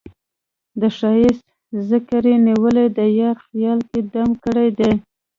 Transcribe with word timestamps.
د 0.79 0.81
ښــــــــایست 0.97 1.45
ذکر 1.89 2.23
یې 2.31 2.37
نیولی 2.47 2.85
د 2.97 2.99
یار 3.21 3.37
خیال 3.45 3.79
یې 3.93 4.01
دم 4.13 4.29
ګړی 4.43 4.67
دی 4.79 4.91